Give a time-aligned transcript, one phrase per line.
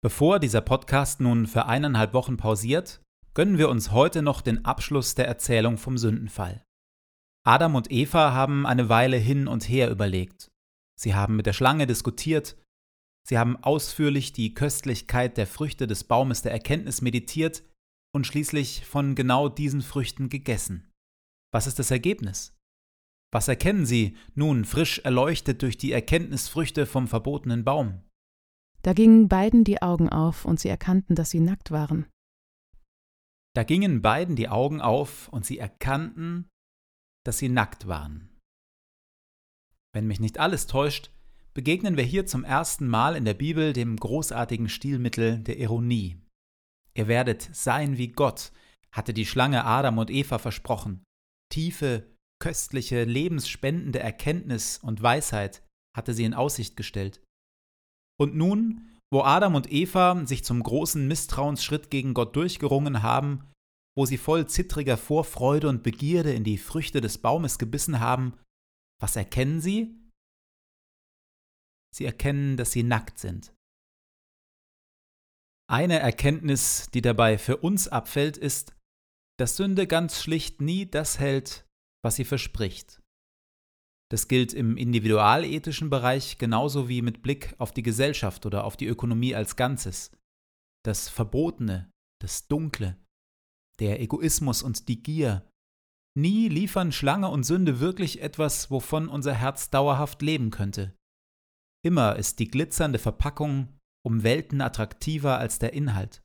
[0.00, 3.02] Bevor dieser Podcast nun für eineinhalb Wochen pausiert,
[3.34, 6.64] gönnen wir uns heute noch den Abschluss der Erzählung vom Sündenfall.
[7.44, 10.52] Adam und Eva haben eine Weile hin und her überlegt.
[10.94, 12.56] Sie haben mit der Schlange diskutiert,
[13.26, 17.64] sie haben ausführlich die Köstlichkeit der Früchte des Baumes der Erkenntnis meditiert
[18.14, 20.92] und schließlich von genau diesen Früchten gegessen.
[21.52, 22.56] Was ist das Ergebnis?
[23.32, 28.07] Was erkennen sie nun frisch erleuchtet durch die Erkenntnisfrüchte vom verbotenen Baum?
[28.88, 32.06] Da gingen beiden die Augen auf und sie erkannten, dass sie nackt waren.
[33.54, 36.48] Da gingen beiden die Augen auf und sie erkannten,
[37.22, 38.30] dass sie nackt waren.
[39.92, 41.10] Wenn mich nicht alles täuscht,
[41.52, 46.22] begegnen wir hier zum ersten Mal in der Bibel dem großartigen Stilmittel der Ironie.
[46.94, 48.52] Ihr werdet sein wie Gott,
[48.90, 51.04] hatte die Schlange Adam und Eva versprochen.
[51.52, 52.10] Tiefe,
[52.40, 55.62] köstliche, lebensspendende Erkenntnis und Weisheit
[55.94, 57.20] hatte sie in Aussicht gestellt.
[58.20, 63.50] Und nun, wo Adam und Eva sich zum großen Misstrauensschritt gegen Gott durchgerungen haben,
[63.96, 68.38] wo sie voll zittriger Vorfreude und Begierde in die Früchte des Baumes gebissen haben,
[69.00, 69.96] was erkennen sie?
[71.94, 73.54] Sie erkennen, dass sie nackt sind.
[75.70, 78.74] Eine Erkenntnis, die dabei für uns abfällt, ist,
[79.38, 81.66] dass Sünde ganz schlicht nie das hält,
[82.02, 83.00] was sie verspricht.
[84.10, 88.86] Das gilt im individualethischen Bereich genauso wie mit Blick auf die Gesellschaft oder auf die
[88.86, 90.10] Ökonomie als Ganzes.
[90.84, 91.90] Das Verbotene,
[92.22, 92.96] das Dunkle,
[93.80, 95.48] der Egoismus und die Gier.
[96.16, 100.96] Nie liefern Schlange und Sünde wirklich etwas, wovon unser Herz dauerhaft leben könnte.
[101.84, 106.22] Immer ist die glitzernde Verpackung um Welten attraktiver als der Inhalt.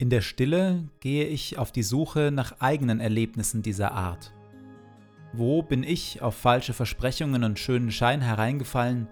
[0.00, 4.32] In der Stille gehe ich auf die Suche nach eigenen Erlebnissen dieser Art.
[5.32, 9.08] Wo bin ich auf falsche Versprechungen und schönen Schein hereingefallen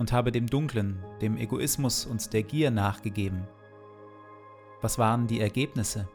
[0.00, 3.46] und habe dem Dunklen, dem Egoismus und der Gier nachgegeben?
[4.80, 6.08] Was waren die Ergebnisse?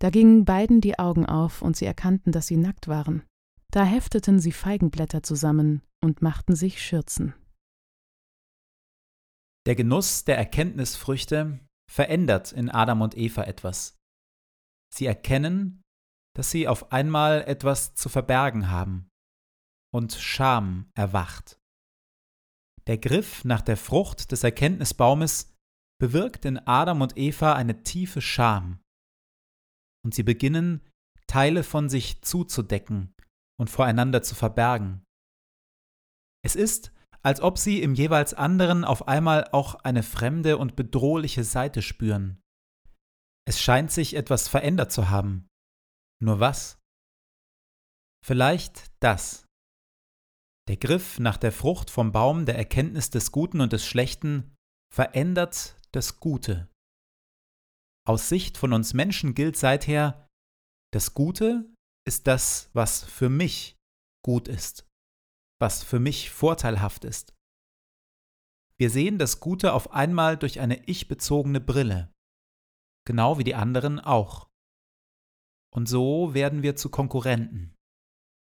[0.00, 3.22] Da gingen beiden die Augen auf, und sie erkannten, dass sie nackt waren.
[3.70, 7.34] Da hefteten sie Feigenblätter zusammen und machten sich Schürzen.
[9.66, 13.98] Der Genuss der Erkenntnisfrüchte verändert in Adam und Eva etwas.
[14.92, 15.82] Sie erkennen,
[16.34, 19.08] dass sie auf einmal etwas zu verbergen haben,
[19.92, 21.60] und Scham erwacht.
[22.86, 25.54] Der Griff nach der Frucht des Erkenntnisbaumes
[26.00, 28.79] bewirkt in Adam und Eva eine tiefe Scham
[30.04, 30.80] und sie beginnen,
[31.26, 33.14] Teile von sich zuzudecken
[33.58, 35.04] und voreinander zu verbergen.
[36.44, 36.92] Es ist,
[37.22, 42.40] als ob sie im jeweils anderen auf einmal auch eine fremde und bedrohliche Seite spüren.
[43.46, 45.48] Es scheint sich etwas verändert zu haben.
[46.22, 46.78] Nur was?
[48.24, 49.46] Vielleicht das.
[50.68, 54.54] Der Griff nach der Frucht vom Baum der Erkenntnis des Guten und des Schlechten
[54.94, 56.68] verändert das Gute.
[58.06, 60.26] Aus Sicht von uns Menschen gilt seither,
[60.92, 61.72] das Gute
[62.06, 63.76] ist das, was für mich
[64.24, 64.88] gut ist,
[65.60, 67.34] was für mich vorteilhaft ist.
[68.78, 72.10] Wir sehen das Gute auf einmal durch eine ich-bezogene Brille,
[73.06, 74.48] genau wie die anderen auch.
[75.72, 77.74] Und so werden wir zu Konkurrenten,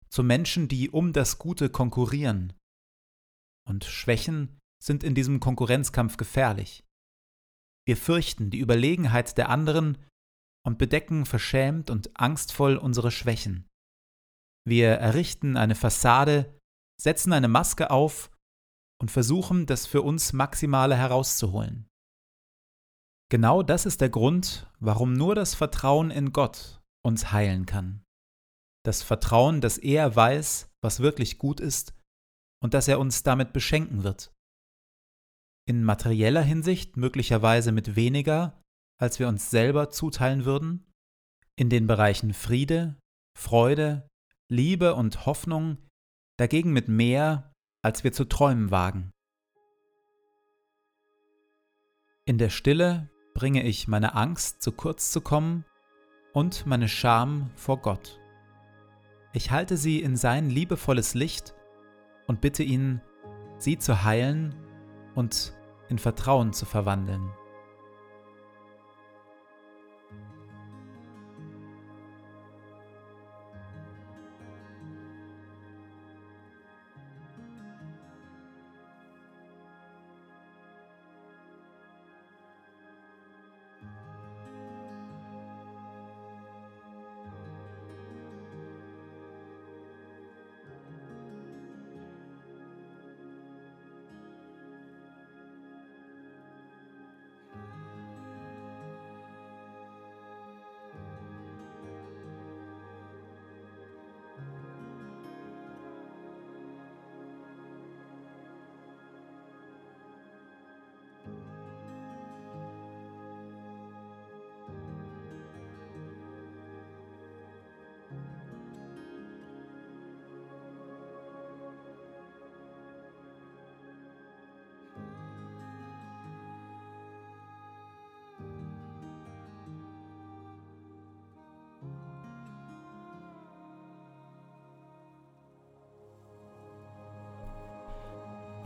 [0.10, 2.54] zu Menschen, die um das Gute konkurrieren.
[3.68, 6.84] Und Schwächen sind in diesem Konkurrenzkampf gefährlich.
[7.92, 9.98] Wir fürchten die Überlegenheit der anderen
[10.66, 13.68] und bedecken verschämt und angstvoll unsere Schwächen.
[14.66, 16.58] Wir errichten eine Fassade,
[16.98, 18.32] setzen eine Maske auf
[19.02, 21.90] und versuchen, das für uns Maximale herauszuholen.
[23.30, 28.06] Genau das ist der Grund, warum nur das Vertrauen in Gott uns heilen kann.
[28.86, 31.94] Das Vertrauen, dass er weiß, was wirklich gut ist
[32.64, 34.32] und dass er uns damit beschenken wird
[35.66, 38.62] in materieller Hinsicht möglicherweise mit weniger,
[39.00, 40.86] als wir uns selber zuteilen würden,
[41.56, 42.98] in den Bereichen Friede,
[43.38, 44.08] Freude,
[44.50, 45.78] Liebe und Hoffnung
[46.38, 47.54] dagegen mit mehr,
[47.84, 49.12] als wir zu träumen wagen.
[52.26, 55.66] In der Stille bringe ich meine Angst, zu kurz zu kommen,
[56.34, 58.20] und meine Scham vor Gott.
[59.34, 61.54] Ich halte sie in sein liebevolles Licht
[62.28, 63.02] und bitte ihn,
[63.58, 64.56] sie zu heilen
[65.16, 65.54] und
[65.90, 67.32] in Vertrauen zu verwandeln.